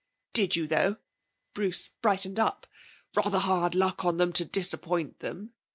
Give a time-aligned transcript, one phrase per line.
[0.33, 0.97] 'Did you though?'
[1.53, 2.65] Bruce brightened up.
[3.15, 5.53] 'Rather hard luck on them to disappoint them.